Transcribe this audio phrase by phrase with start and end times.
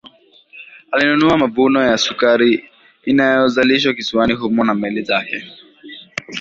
[0.93, 2.69] Ulinunua mavuno ya sukari
[3.05, 5.43] inayozalishwa kisiwani humo na meli zake